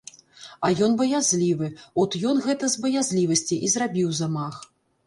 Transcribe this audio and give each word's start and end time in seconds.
А 0.67 0.69
ён 0.87 0.95
баязлівы, 1.01 1.69
от 2.05 2.17
ён 2.33 2.43
гэта 2.49 2.73
з 2.73 2.87
баязлівасці 2.87 3.63
і 3.65 3.73
зрабіў 3.77 4.15
замах. 4.25 4.55